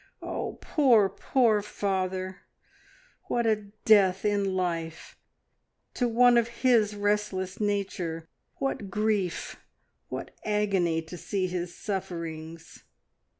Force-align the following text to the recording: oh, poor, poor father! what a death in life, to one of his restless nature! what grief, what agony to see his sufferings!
oh, 0.23 0.57
poor, 0.61 1.07
poor 1.09 1.61
father! 1.61 2.39
what 3.25 3.45
a 3.45 3.65
death 3.85 4.25
in 4.25 4.55
life, 4.55 5.15
to 5.93 6.07
one 6.07 6.39
of 6.39 6.47
his 6.63 6.95
restless 6.95 7.59
nature! 7.61 8.27
what 8.55 8.89
grief, 8.89 9.57
what 10.09 10.31
agony 10.43 11.03
to 11.03 11.17
see 11.19 11.45
his 11.45 11.77
sufferings! 11.77 12.83